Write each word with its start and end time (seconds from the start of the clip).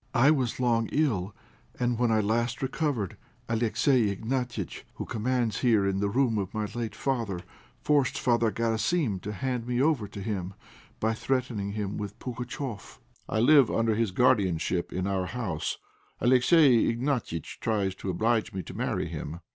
"I 0.15 0.31
was 0.31 0.59
long 0.59 0.89
ill, 0.91 1.35
and 1.79 1.99
when 1.99 2.09
at 2.11 2.23
last 2.23 2.57
I 2.63 2.65
recovered, 2.65 3.17
Alexey 3.47 4.15
Iványtch, 4.15 4.81
who 4.95 5.05
commands 5.05 5.59
here 5.59 5.87
in 5.87 5.99
the 5.99 6.09
room 6.09 6.39
of 6.39 6.55
my 6.55 6.65
late 6.73 6.95
father, 6.95 7.41
forced 7.83 8.17
Father 8.17 8.49
Garasim 8.51 9.19
to 9.19 9.31
hand 9.31 9.67
me 9.67 9.79
over 9.79 10.07
to 10.07 10.19
him 10.19 10.55
by 10.99 11.13
threatening 11.13 11.73
him 11.73 11.99
with 11.99 12.17
Pugatchéf. 12.17 12.97
I 13.29 13.41
live 13.41 13.69
under 13.69 13.93
his 13.93 14.09
guardianship 14.09 14.91
in 14.91 15.05
our 15.05 15.27
house. 15.27 15.77
Alexey 16.19 16.95
Iványtch 16.97 17.59
tries 17.59 17.93
to 17.97 18.09
oblige 18.09 18.53
me 18.53 18.63
to 18.63 18.73
marry 18.73 19.05
him. 19.07 19.41